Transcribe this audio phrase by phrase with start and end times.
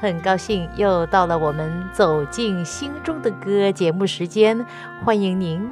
[0.00, 4.64] 很高兴又到了我们走进心中的歌节目时间，
[5.04, 5.68] 欢迎您。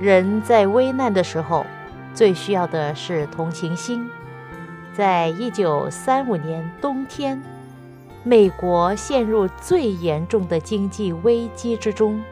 [0.00, 1.66] 人在危难的时候，
[2.14, 4.08] 最需要的是同情心。
[4.92, 7.42] 在一九三五年冬天，
[8.22, 12.22] 美国陷入最严重的经济危机之中，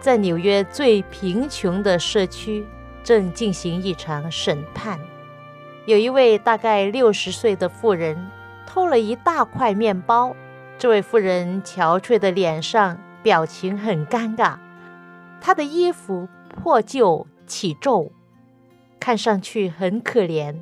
[0.00, 2.66] 在纽约最贫穷的社区
[3.04, 4.98] 正进行一场审判。
[5.84, 8.30] 有一位大概六十岁的妇人
[8.66, 10.34] 偷了一大块面包。
[10.82, 14.58] 这位妇人憔悴的脸上表情很尴尬，
[15.40, 18.10] 她的衣服破旧起皱，
[18.98, 20.56] 看上去很可怜。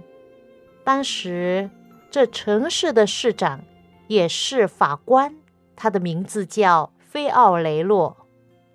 [0.84, 1.70] 当时，
[2.10, 3.62] 这城市的市长
[4.08, 5.36] 也是法官，
[5.74, 8.26] 他的名字叫菲奥雷洛。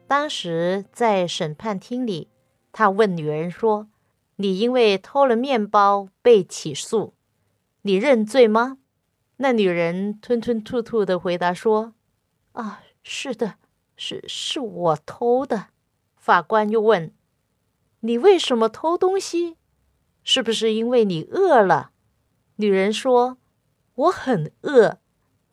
[0.07, 2.29] 当时在审判厅里，
[2.71, 3.87] 他问女人说
[4.37, 7.13] ：“你因为偷了面包被起诉，
[7.83, 8.79] 你认罪吗？”
[9.37, 11.93] 那女人吞吞吐吐的回答说
[12.53, 13.55] ：“啊，是的，
[13.97, 15.67] 是是我偷的。”
[16.15, 17.13] 法官又问
[17.99, 19.57] ：“你为什么偷东西？
[20.23, 21.91] 是不是因为你饿了？”
[22.57, 23.37] 女人说
[23.95, 24.99] ：“我很饿，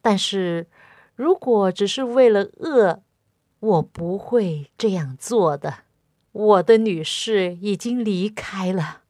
[0.01, 0.69] 但是
[1.17, 3.03] 如果只是为了饿，
[3.59, 5.81] 我不会这样做的。
[6.31, 9.03] 我的女士已经离开了，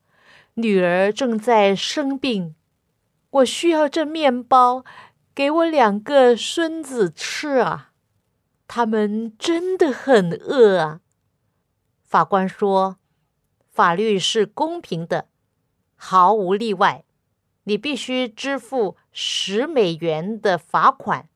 [0.55, 2.55] 女儿正在生病。”
[3.33, 4.85] 我需要这面包，
[5.35, 7.93] 给我两个孙子吃啊！
[8.69, 11.01] 他们真的很饿啊！
[12.05, 12.99] 法官说
[13.73, 15.29] ：“法律是公平的，
[15.97, 17.05] 毫无例外。
[17.65, 21.31] 你必须支付十美元的罚款，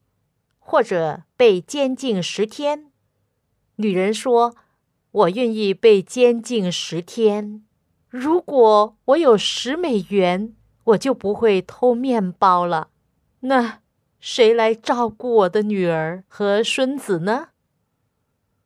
[0.58, 2.92] 或者被监禁十天。”
[3.76, 4.54] 女人说
[5.12, 7.64] ：“我愿意被监禁十天，
[8.10, 10.54] 如果我有十美元。”
[10.86, 12.91] 我就不会偷面包了。
[13.41, 13.80] 那
[14.20, 17.48] 谁来照顾我的女儿和孙子呢？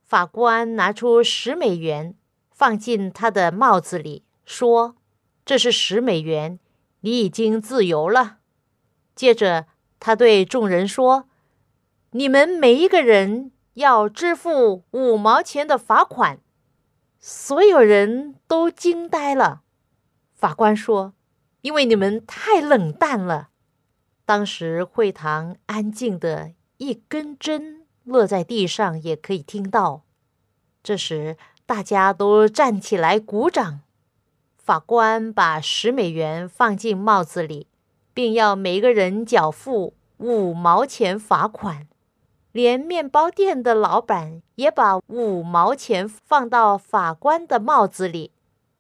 [0.05, 2.15] 法官拿出十美元，
[2.51, 4.97] 放进他的帽子里，说
[5.47, 6.59] ：“这是十美元，
[7.01, 8.39] 你已经自由了。”
[9.15, 9.67] 接着，
[9.99, 11.29] 他对众人说
[12.13, 16.41] ：“你们每一个人要支付五毛钱的罚款。”
[17.19, 19.63] 所有人都惊呆了。
[20.35, 21.15] 法官说。
[21.63, 23.49] 因为你们太冷淡了。
[24.25, 30.03] 当时会堂安静的，一根针落在地上也可以听到。
[30.83, 33.81] 这时，大家都站起来鼓掌。
[34.57, 37.67] 法官把十美元放进帽子里，
[38.15, 41.89] 并要每个人缴付五毛钱罚款。
[42.53, 48.33] 连面包店的老板也把五毛钱放到法官的帽子里。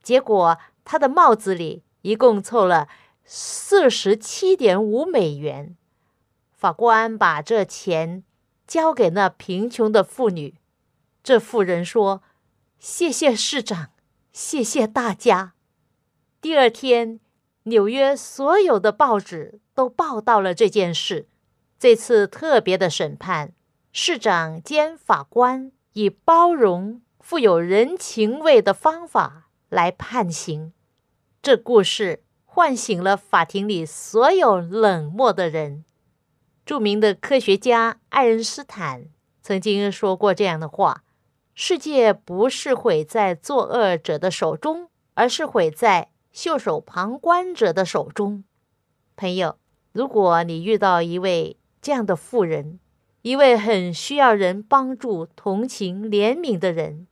[0.02, 1.82] 结果，他的帽子里。
[2.02, 2.88] 一共凑了
[3.24, 5.76] 四十七点五美元。
[6.52, 8.24] 法官把这钱
[8.66, 10.54] 交给那贫穷的妇女。
[11.22, 12.22] 这妇人说
[12.78, 13.90] ：“谢谢市长，
[14.32, 15.54] 谢谢大家。”
[16.40, 17.20] 第二天，
[17.64, 21.28] 纽约所有的报纸都报道了这件事。
[21.78, 23.52] 这次特别的审判，
[23.92, 30.72] 市长兼法官以包容、富有人情味的方法来判刑。
[31.42, 35.86] 这故事唤醒了法庭里所有冷漠的人。
[36.66, 39.06] 著名的科学家爱因斯坦
[39.40, 41.02] 曾经说过这样的话
[41.54, 48.44] ：“世界不是毁在作恶者的手中，而是毁在袖手旁观者的手中。”
[49.16, 49.56] 朋友，
[49.92, 52.78] 如果你遇到一位这样的富人，
[53.22, 57.06] 一位很需要人帮助、同情、怜悯的人，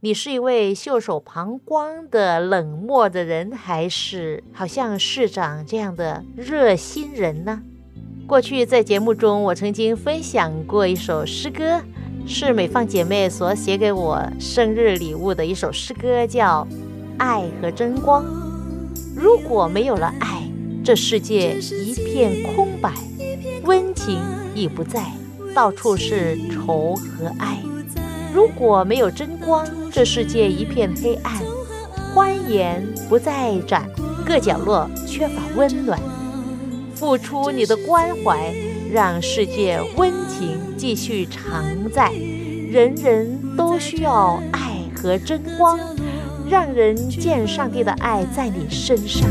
[0.00, 7.60] 你是一位袖手旁观的冷漠的人，还是好像市长这样的热心人呢？
[8.24, 11.82] 过去在节目中，我曾经分享过一首诗歌，
[12.28, 16.64] 是美放姐妹所写给我生日礼物的一首诗歌，叫
[17.18, 18.24] 《爱和真光。
[19.16, 20.48] 如果没有了爱，
[20.84, 22.92] 这世界一片空白，
[23.64, 24.20] 温情
[24.54, 25.04] 已不在，
[25.52, 27.58] 到处是愁和哀。
[28.38, 31.42] 如果没有真光，这世界一片黑暗，
[32.14, 33.90] 欢颜不再展，
[34.24, 35.98] 各角落缺乏温暖。
[36.94, 38.54] 付出你的关怀，
[38.92, 42.12] 让世界温情继续常在。
[42.70, 45.76] 人人都需要爱和真光，
[46.48, 49.28] 让人见上帝的爱在你身上。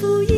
[0.00, 0.37] 希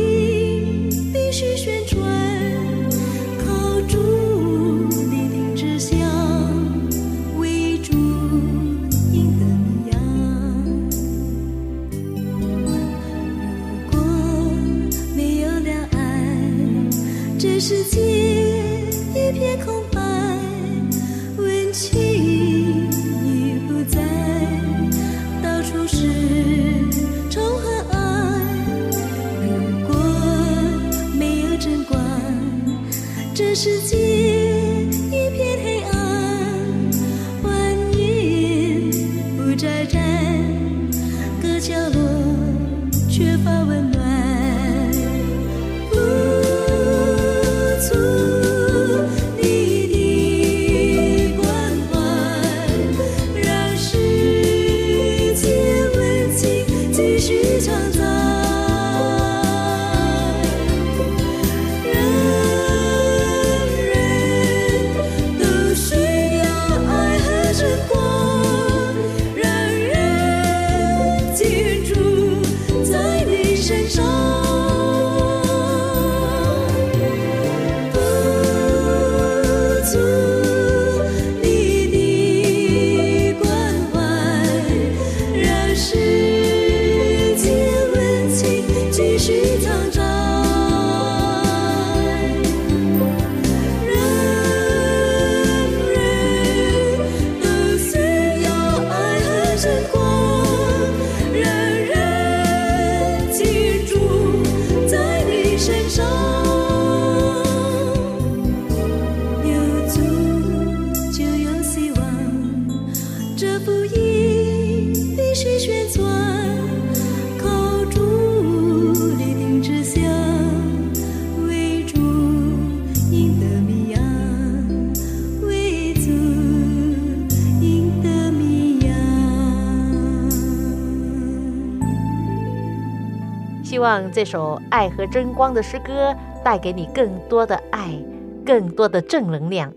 [133.91, 138.01] 望这首《爱和真光》的诗歌带给你更多的爱，
[138.45, 139.73] 更多的正能量。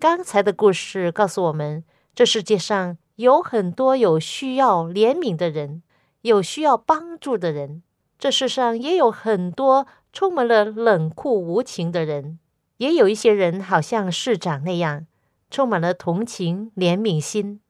[0.00, 5.82] 刚才的故事告诉我们，这世界上有很多有需要怜悯的人，
[6.22, 7.82] 有需要帮助的人。
[8.18, 12.38] 这世上也有很多充满了冷酷无情的人，
[12.78, 15.06] 也有一些人好像市长那样，
[15.50, 17.60] 充满了同情怜悯心。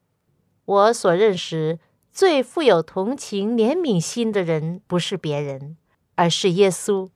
[0.65, 1.81] 我所认识。
[2.17, 5.77] 最富有同情、怜悯心的人，不是别人，
[6.15, 7.11] 而是耶稣。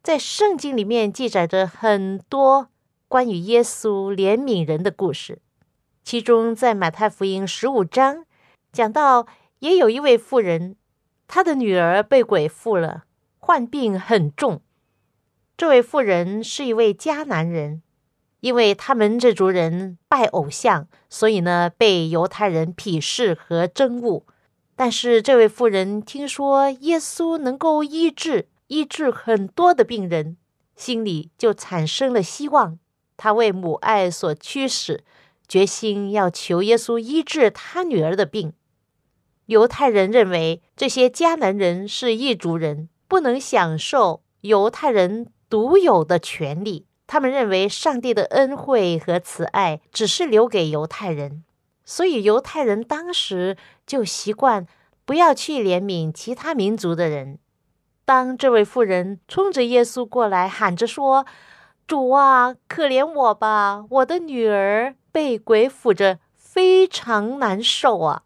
[0.00, 2.68] 在圣经里面记载着很多
[3.08, 5.42] 关于耶稣怜悯人的故事，
[6.04, 8.26] 其中在马太福音十五章
[8.70, 9.26] 讲到，
[9.58, 10.76] 也有一位妇人，
[11.26, 13.06] 她的女儿被鬼附了，
[13.40, 14.62] 患病很重。
[15.56, 17.82] 这位妇人是一位迦南人，
[18.38, 24.24] 因为他们这族人拜偶像，所以呢，被犹太人鄙视和憎恶。
[24.76, 30.36] 但是这位妇人听说耶稣能够医治医治很多的病人，
[30.74, 32.78] 心里就产生了希望。
[33.16, 35.04] 她为母爱所驱使，
[35.46, 38.52] 决心要求耶稣医治她女儿的病。
[39.46, 46.86] 犹太人认为这些迦南人是异族人，不能享受犹太人独有的权利。
[47.06, 51.44] 他们认为上帝的恩惠和慈爱只是留给犹太人。
[51.84, 54.66] 所以犹太人当时就习惯
[55.04, 57.38] 不要去怜悯其他民族的人。
[58.04, 61.26] 当这位妇人冲着耶稣过来，喊着说
[61.86, 63.84] ：“主啊，可怜我吧！
[63.88, 68.22] 我的女儿被鬼附着，非常难受啊。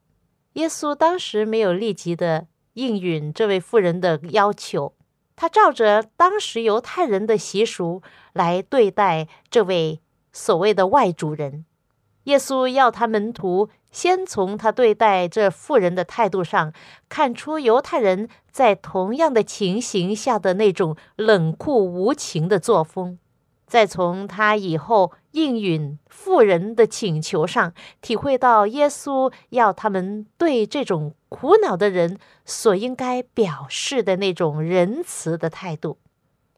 [0.55, 4.95] 耶稣当时没有立即的应允这位妇人的要求，
[5.37, 10.01] 他照着当时犹太人的习俗来对待这位
[10.33, 11.65] 所谓的外族人。
[12.25, 16.73] 耶稣要他门徒先从他对待这妇人的态度上，
[17.09, 23.19] 看出犹太人在同样的情形下的那种冷酷无情的作风，
[23.67, 27.73] 再从他以后应允妇人的请求上，
[28.03, 35.99] 体会到耶稣要他们对这种苦恼的人所应该表示的那种仁慈的态度。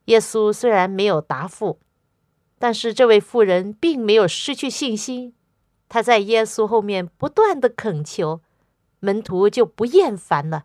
[0.07, 1.79] 耶稣虽然没有答复，
[2.59, 5.35] 但是这位妇人并没有失去信心。
[5.91, 8.41] 他在耶稣后面不断的恳求，
[9.01, 10.65] 门徒就不厌烦了，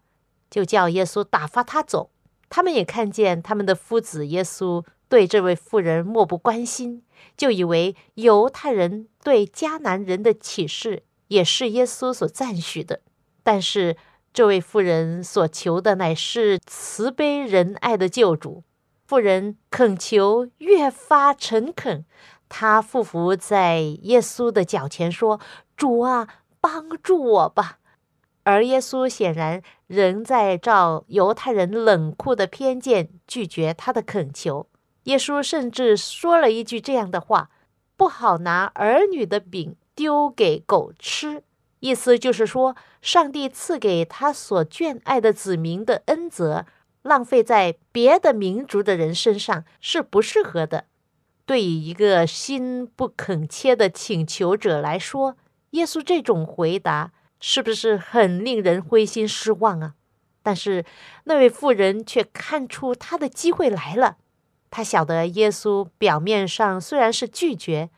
[0.50, 2.12] 就叫耶稣打发他走。
[2.48, 7.04] 他们也看见他们的夫子耶稣对这位妇人漠不关心，
[7.36, 13.02] 就以为犹太人对迦南人的启示也是耶稣所赞许的。
[13.42, 13.98] 但是
[14.32, 18.64] 这位妇人所求的乃是慈悲仁爱的救主。
[19.08, 22.06] 妇人恳求越发诚恳。
[22.58, 25.42] 他匍匐在耶稣的脚前说
[25.76, 26.26] ：“主啊，
[26.62, 27.80] 帮助我吧！”
[28.44, 34.68] 而耶稣显然仍在照犹太人冷酷的偏见拒绝他的恳求。
[35.04, 37.50] 耶稣甚至说了一句这样的话
[37.98, 41.44] ：“不好拿儿女的饼丢给狗吃。”
[41.82, 46.66] 意思就是说，上帝赐给他所眷爱的子民的恩泽，
[47.02, 50.86] 浪费在别的民族的人身上是不适合的。
[51.46, 55.38] 对于一个心不肯切的请求者来说，
[55.72, 59.94] 耶稣这种回答是不是很令人灰心失望啊？
[60.42, 60.86] 但是
[61.26, 64.18] 那位妇人却看出他的机会来了。
[64.72, 67.90] 他晓得耶稣表面上虽然是拒绝，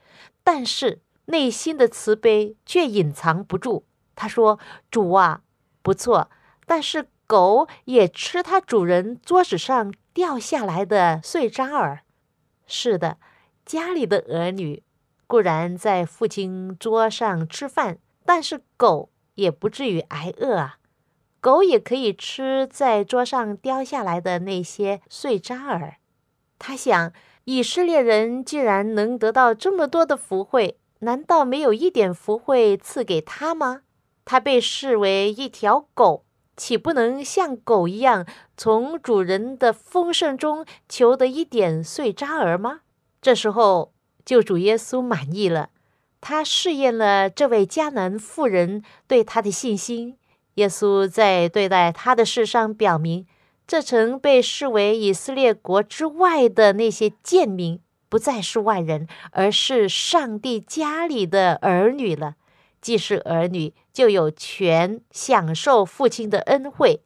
[0.44, 3.86] 但是内心的慈悲却隐藏不住。
[4.16, 4.60] 他说
[4.92, 5.42] ：“主啊，
[5.82, 6.30] 不错，
[6.66, 12.02] 但是狗也吃它主人桌子上掉下来的碎渣儿。”
[12.68, 13.18] 是的。
[13.68, 14.82] 家里的儿女
[15.28, 20.78] 固然在父亲桌上吃饭，但是狗也不至于挨饿啊。
[21.42, 25.96] 狗也可以吃在桌上掉下来的那些碎渣儿。
[26.58, 27.12] 他想，
[27.44, 33.82] 以色列人既然能得到这么多的福惠，难道没有一点福惠赐给他吗？
[34.24, 36.24] 他被视为一条狗，
[36.56, 42.80] 岂不能像狗一样，从主人的丰盛中求得一点碎渣儿吗？
[43.28, 43.92] 这时候，
[44.24, 45.72] 救主耶稣满意了，
[46.22, 50.18] 他试验了这位迦南妇人对他的信心。
[50.54, 53.28] 耶稣在对待他的事上表明，
[53.68, 62.36] 这曾被视为以色列国之外的那些贱民，不再是外人，而是上帝家里的儿女了。
[62.80, 67.02] 既是儿女，就有权享受父亲的恩惠。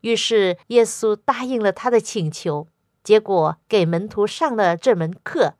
[0.00, 2.66] 于是，耶稣答应了他的请求，
[3.04, 5.54] 结果给门徒上了这门课。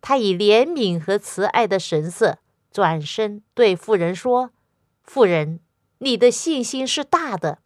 [0.00, 2.38] 他以怜悯和慈爱的神色
[2.70, 4.50] 转身对妇人说
[5.04, 5.60] ：“妇人，
[5.98, 7.58] 你的信心是大的，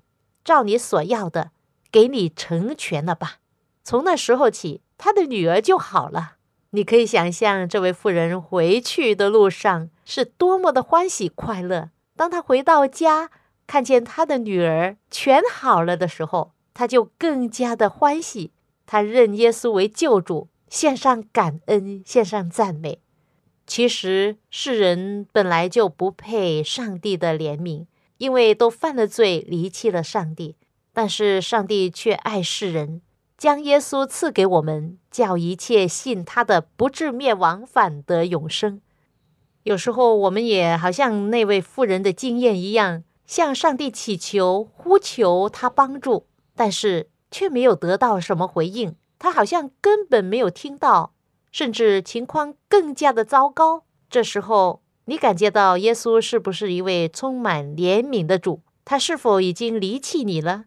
[0.44, 1.50] 照你所要的，
[1.90, 3.36] 给你成全了吧。”
[3.84, 6.36] 从那时候起，他的女儿就好了。
[6.70, 11.90] 你可以想象，这位妇人回去的路上是多么的欢喜快乐。
[12.16, 13.30] 当他回到家，
[13.66, 18.50] 看见他的女儿全好了的时候，他就更加的欢喜。
[18.86, 20.48] 他认耶稣为救主。
[20.74, 22.98] 献上感恩，献上赞美。
[23.64, 27.86] 其实世人本来就不配上帝的怜悯，
[28.18, 30.56] 因为都犯了罪，离弃了上帝。
[30.92, 33.02] 但是上帝却爱世人，
[33.38, 38.80] 将耶稣赐给我们，叫一切信他的不至灭亡，反得永生。
[39.62, 46.26] 有时候我们也好像那位妇人的经验一样，向上帝祈求、呼求他帮助，
[46.56, 48.96] 但是却没有得到什么回应。
[49.18, 51.14] 他好像根本没有听到，
[51.50, 53.84] 甚至情况更加的糟糕。
[54.10, 58.62] 这时候，你感觉到耶稣是不是一位充满怜悯的主？
[58.84, 60.64] 他是否已经离弃你了？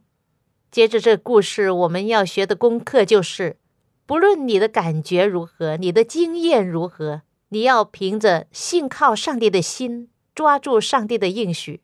[0.72, 3.58] 接着这故事，我们要学的功课就是：
[4.06, 11.82] 不论你的感觉如何，你的经验如何，你要凭着信靠上帝的心，抓住上帝的应许。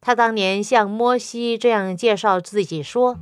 [0.00, 3.18] 他当年向摩西这样介绍自己说。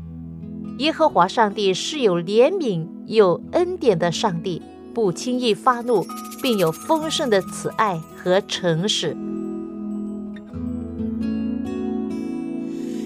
[0.78, 4.60] 耶和华上帝是有怜悯、有恩典的上帝，
[4.92, 6.04] 不轻易发怒，
[6.42, 9.16] 并有丰盛的慈爱和诚实。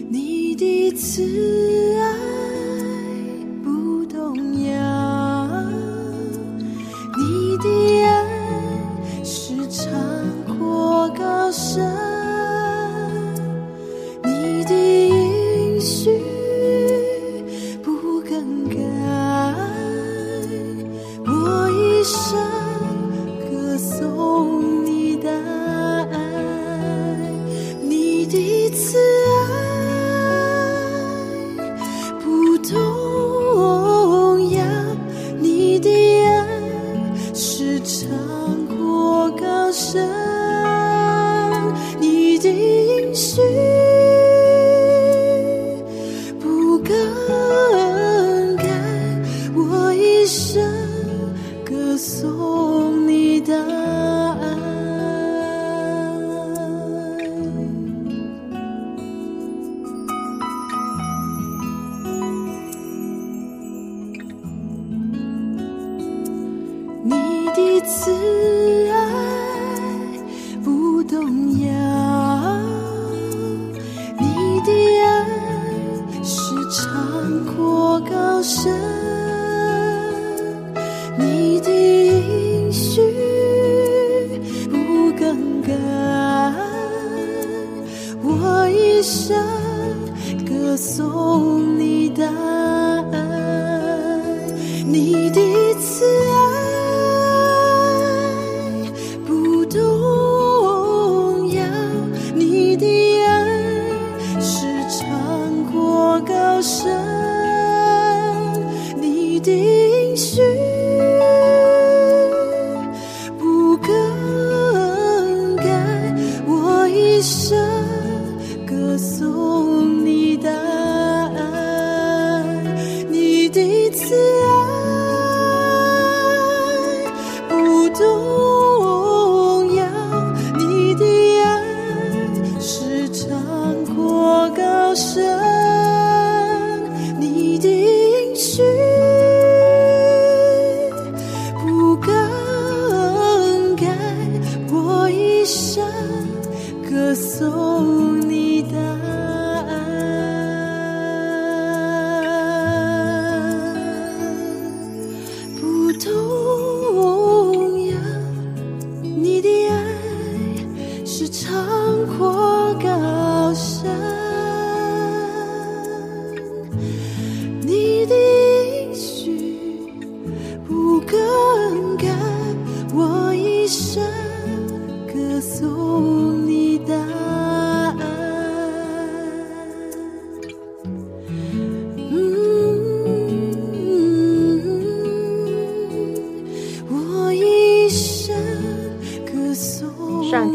[0.08, 2.14] 你的慈爱
[3.62, 5.62] 不动摇。
[7.18, 9.92] 你的爱是长
[10.46, 11.92] 阔高山。
[14.24, 14.72] 你的
[15.08, 16.35] 应许。
[71.16, 71.85] 不动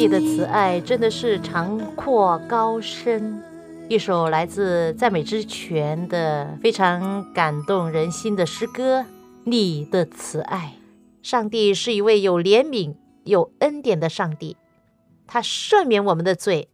[0.01, 3.39] 帝的慈爱真的是长阔高深。
[3.87, 9.01] 一首来自赞美之泉的非常感动人心的诗歌
[9.43, 10.73] 《你的慈爱》。
[11.21, 14.57] 上帝是一位有怜悯、有恩典的上帝，
[15.27, 16.69] 他赦免我们的罪，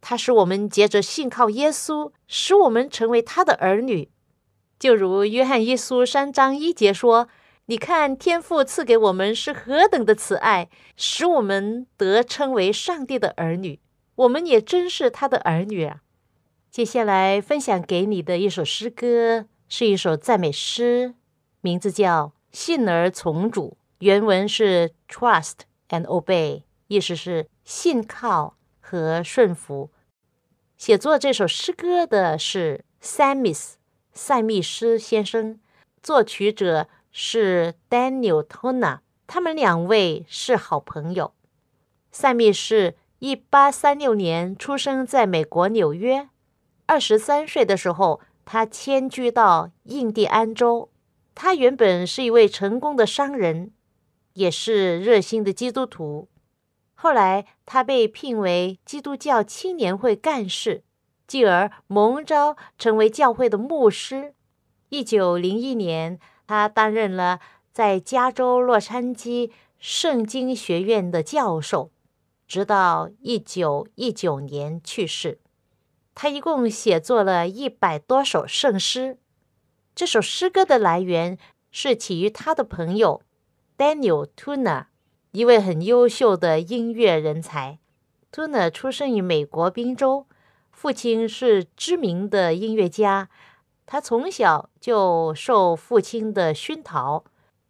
[0.00, 4.08] 他使我们借着信靠耶稣，使我们成为他的儿女。
[4.80, 7.28] 就如约翰一书三章一节说
[7.70, 13.78] ：“你看，天父赐给我们是何等的慈爱，使我们得称为上帝的儿女。
[14.14, 16.00] 我们也真是他的儿女啊！”
[16.72, 21.14] 接下来分享给你的一首诗歌，是一首赞美诗，
[21.60, 23.76] 名字叫《信而从主》。
[23.98, 25.58] 原文是 “trust
[25.90, 29.90] and obey”，意思是信靠和顺服。
[30.78, 33.72] 写作这首诗歌的是 Samis
[34.14, 35.60] 塞密斯先生，
[36.02, 36.88] 作曲者
[37.20, 41.34] 是 Daniel Tona，他们两位是好朋友。
[42.12, 46.28] 塞密是一八三六年出生在美国纽约。
[46.86, 50.92] 二十三岁的时候，他迁居到印第安州。
[51.34, 53.72] 他原本是一位成功的商人，
[54.34, 56.28] 也是热心的基督徒。
[56.94, 60.84] 后来，他被聘为基督教青年会干事，
[61.26, 64.34] 继而蒙召成为教会的牧师。
[64.90, 67.40] 一九零一年，他担任了
[67.72, 71.90] 在加州洛杉矶圣经学院的教授，
[72.46, 75.38] 直到一九一九年去世。
[76.14, 79.18] 他一共写作了一百多首圣诗。
[79.94, 81.36] 这首诗歌的来源
[81.70, 83.20] 是起于他的朋友
[83.76, 84.86] Daniel Tuna，
[85.32, 87.78] 一位很优秀的音乐人才。
[88.32, 90.26] Tuna 出生于美国宾州，
[90.72, 93.28] 父亲是知名的音乐家。
[93.90, 97.24] 他从小就受父亲的熏陶，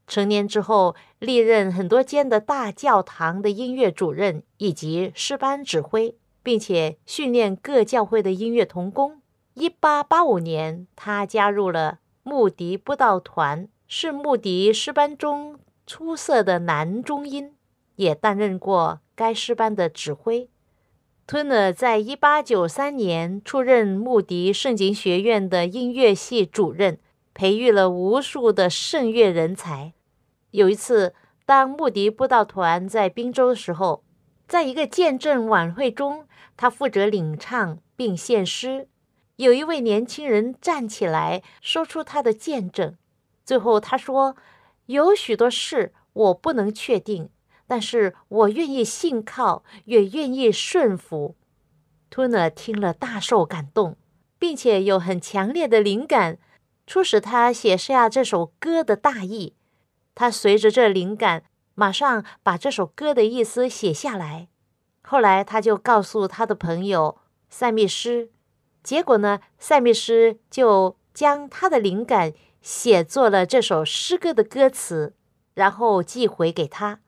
[0.07, 6.17] 成年之后历任很多间的大教堂的音乐主任以及诗班指挥。
[6.49, 9.21] 并且训练各教会的音乐童工。
[9.53, 17.55] 一八八五年，他加入了穆迪布道团，是穆迪诗班中出色的男中音，
[17.97, 20.49] 也担任过该诗班的指挥。
[21.29, 26.99] Tuner 在一八九三年出任穆迪圣经学院的音乐系主任，
[27.35, 29.93] 培育了无数的圣乐人才。
[30.53, 31.13] 有一次，
[31.45, 34.03] 当穆迪布道团在宾州的时候，
[34.47, 38.89] 在一个见证晚会中，他负责领唱并献诗。
[39.37, 42.97] 有一位年轻人站起来说出他的见证。
[43.45, 44.35] 最后他说
[44.87, 47.29] ：“有许多事我不能确定，
[47.69, 51.37] 但是我愿意信靠，也愿意顺服。”
[52.11, 53.97] 图纳听了大受感动，
[54.41, 56.39] 并且有很强烈的灵感，
[56.89, 59.55] 促使他写下这首歌的大意。
[60.17, 61.45] 他随着这灵感。
[61.79, 64.49] 马上把这首歌的意思写下来。
[65.03, 68.31] 后来他就告诉他的朋友塞密斯，
[68.83, 75.15] 结果呢，塞密斯就将他的灵感写作了这首诗歌的歌词，
[75.55, 76.99] 然后寄回给他，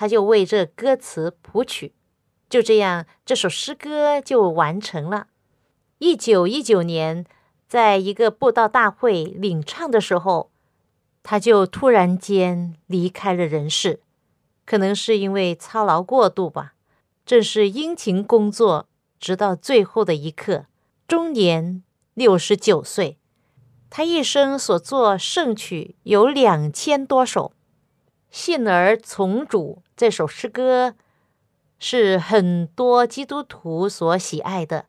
[0.00, 1.92] 他就为这歌词谱曲。
[2.48, 5.26] 就这样，这首诗歌就完成了。
[5.98, 7.26] 一九一九年，
[7.66, 10.52] 在一个布道大会领唱的时候，
[11.24, 13.98] 他就突然间离开了人世。
[14.64, 16.74] 可能是因为操劳过度吧，
[17.26, 18.86] 正是殷勤工作，
[19.18, 20.66] 直到最后的一刻，
[21.08, 21.82] 终年
[22.14, 23.18] 六十九岁。
[23.90, 27.50] 他一生所作圣曲有两千多首，
[28.30, 30.94] 《信而从主》这首诗歌
[31.80, 34.86] 是很多基督徒所喜爱的，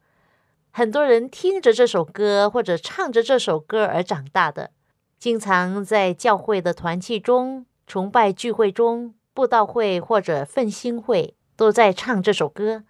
[0.70, 4.70] 很多人听着这首歌或者唱着这首歌而长大的，
[5.18, 9.16] 经常在教会的团契中、崇拜聚会中。
[9.34, 12.84] 布道会或者奋兴会都在唱这首歌。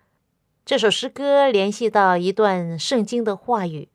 [0.65, 3.88] 这首诗歌联系到一段圣经的话语，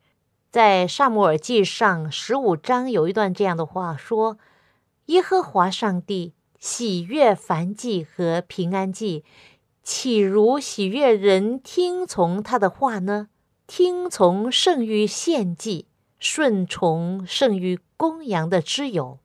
[0.49, 4.39] 在萨姆尔记上十五章有一段这样的话说
[5.07, 6.33] ：“耶和华上帝
[6.65, 9.23] 喜悦凡祭和平安祭，
[9.83, 13.29] 岂如喜悦人听从他的话呢？
[13.67, 15.85] 听从胜于献祭，
[16.17, 19.19] 顺从胜于公羊的之友。”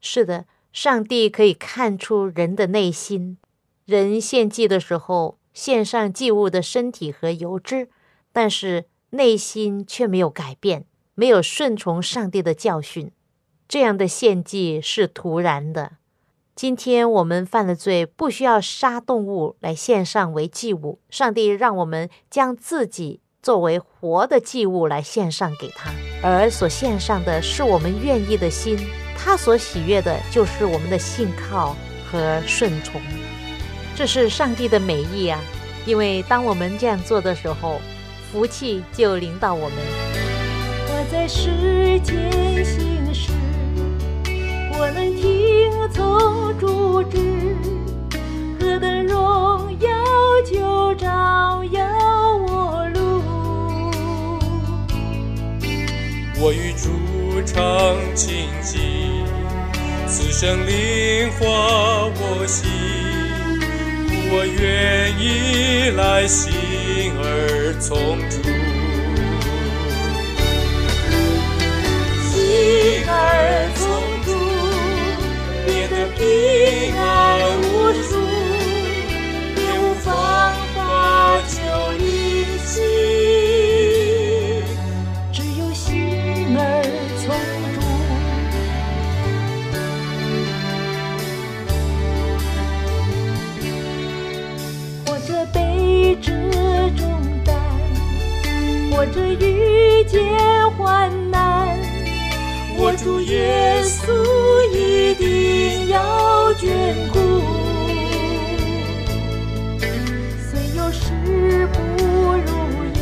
[0.00, 0.46] 是的。
[0.72, 3.36] 上帝可以看出人的内心。
[3.84, 7.90] 人献祭的时候，献上祭物的身体和油脂，
[8.32, 13.12] 但是内心却没有改变，没有顺从上帝的教训。
[13.68, 15.98] 这样的献祭是徒然的。
[16.56, 21.00] 今天我们犯了罪，不需要杀动物来献上为祭物。
[21.10, 25.90] 上帝让我们将自己作为活的祭物来献上给他，
[26.22, 28.78] 而所献上的是我们愿意的心。
[29.18, 31.74] 他所喜悦的就是我们的信靠
[32.08, 33.00] 和顺从，
[33.96, 35.40] 这是上帝的美意啊！
[35.84, 37.80] 因为当我们这样做的时候，
[38.30, 39.78] 福气就临到我们。
[40.86, 43.32] 我在世间行事，
[44.76, 47.16] 我能听从主旨，
[48.60, 49.88] 何等荣耀
[50.44, 51.80] 就照耀
[52.36, 53.22] 我路。
[56.40, 56.90] 我与主
[57.46, 59.24] 常亲近。
[60.06, 61.40] 此生灵化
[62.06, 62.70] 我心，
[64.30, 66.52] 我愿意来心
[67.18, 68.42] 而从主，
[72.22, 73.63] 心儿
[76.16, 77.02] 平安
[77.60, 78.10] 无数，
[79.54, 80.12] 别无方
[80.74, 80.78] 法
[81.48, 81.56] 救
[81.98, 82.02] 离
[82.64, 82.72] 心，
[85.32, 86.60] 只有心儿
[87.24, 87.34] 从。
[99.12, 100.18] 这遇见
[100.78, 101.78] 患难，
[102.78, 104.33] 我主耶稣
[106.58, 106.64] 眷
[107.12, 107.18] 顾。
[110.50, 111.76] 虽有时不
[112.46, 112.52] 如
[112.94, 112.96] 意，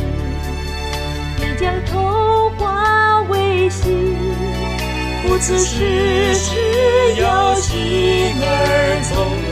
[1.37, 3.81] 必将愁化为喜。
[5.25, 7.71] 不辞世事要心
[8.41, 9.42] 儿从。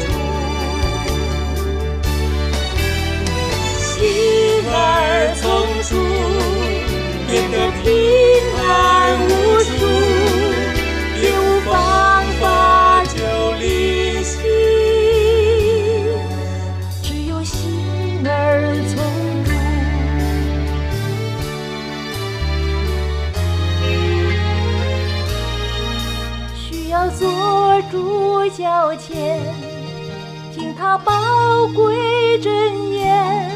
[30.99, 33.49] 宝贵真言。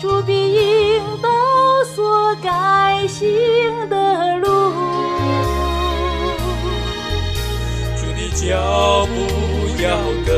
[0.00, 1.28] 主必引导
[1.94, 3.26] 所该行
[3.88, 4.46] 的路，
[7.96, 9.14] 主的脚步
[9.82, 10.34] 要跟，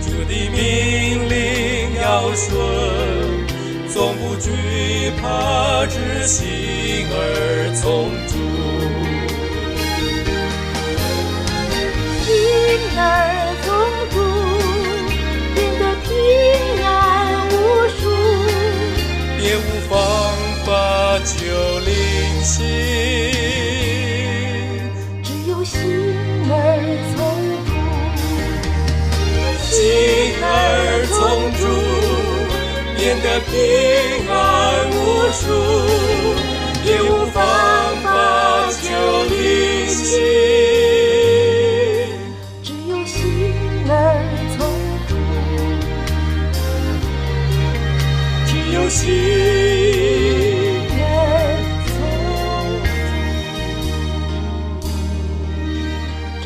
[0.00, 2.50] 主的命令要顺，
[3.88, 4.50] 从不惧
[5.20, 8.34] 怕，只心而从主，
[12.24, 13.00] 心儿
[19.52, 19.94] 别无方
[20.64, 21.34] 法救
[21.80, 21.92] 灵
[22.42, 22.64] 心，
[25.22, 25.78] 只有心
[26.48, 26.56] 儿
[27.12, 27.20] 从
[27.66, 27.70] 主，
[29.60, 29.70] 心
[30.42, 30.46] 儿
[31.06, 31.62] 从主，
[32.96, 33.52] 变得平
[34.30, 34.32] 安
[34.88, 34.96] 无
[35.34, 35.44] 数，
[36.86, 37.36] 也无方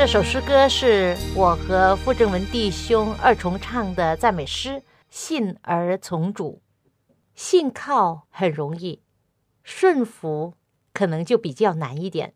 [0.07, 4.69] 这首诗歌是我和傅正文弟兄二重唱的赞美诗
[5.11, 6.63] 《信而从主》。
[7.35, 9.03] 信靠很容易，
[9.65, 10.55] 顺服
[10.93, 12.35] 可能就比较难一点。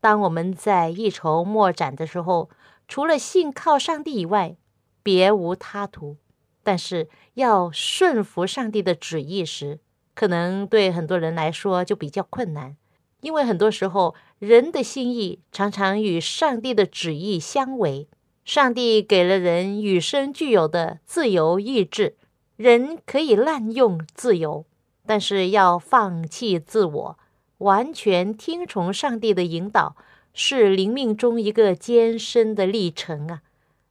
[0.00, 2.48] 当我们在一筹莫展的时候，
[2.88, 4.56] 除了信靠上帝以外，
[5.02, 6.16] 别无他途。
[6.62, 9.80] 但是要顺服上帝的旨意时，
[10.14, 12.78] 可能对很多人来说就比较困难，
[13.22, 18.06] 因为很多时候人的心意常常与上帝的旨意相违。
[18.44, 22.16] 上帝给了人与生俱有的自由意志，
[22.56, 24.66] 人可以滥用自由，
[25.06, 27.18] 但是要放弃自我，
[27.58, 29.94] 完全听从上帝的引导，
[30.34, 33.42] 是灵命中一个艰深的历程啊。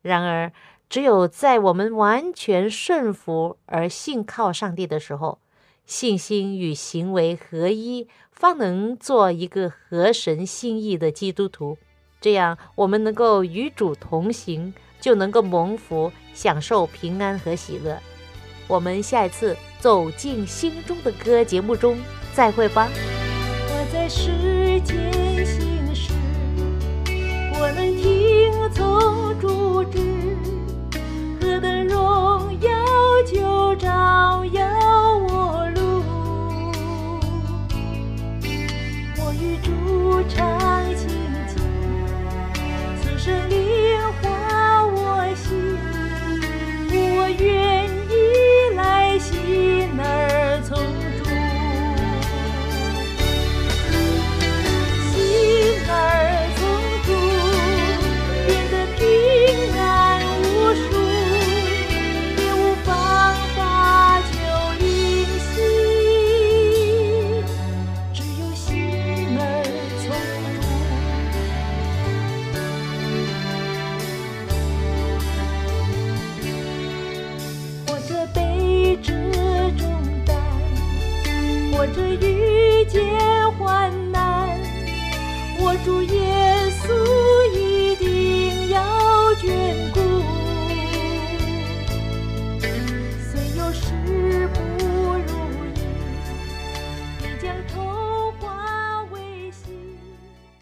[0.01, 0.51] 然而，
[0.89, 5.39] 只有在我们完全顺服而信靠上帝的时候，
[5.85, 11.77] 信心与行为合一，方能做一个合神心意的基督徒。
[12.19, 17.99] 这样，我们能够与主同行，就能够蒙福，享受平安和喜乐。
[18.67, 21.97] 我们下一次走进心中的歌节目中
[22.33, 22.87] 再会吧。
[22.93, 24.95] 我在世间
[25.45, 26.13] 行事，
[27.59, 29.99] 我能听从主旨，
[31.41, 32.69] 何等荣耀
[33.25, 35.10] 就照耀
[40.29, 41.07] 常亲
[41.47, 41.57] 近，
[43.01, 43.57] 此生灵
[44.21, 45.49] 化我心，
[46.91, 47.70] 我愿